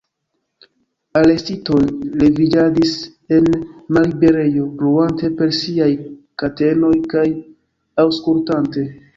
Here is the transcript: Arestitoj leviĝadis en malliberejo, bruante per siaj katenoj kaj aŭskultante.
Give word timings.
Arestitoj 1.19 1.81
leviĝadis 2.21 2.95
en 3.37 3.49
malliberejo, 3.99 4.65
bruante 4.81 5.31
per 5.43 5.55
siaj 5.61 5.91
katenoj 6.45 6.93
kaj 7.17 7.27
aŭskultante. 8.07 8.91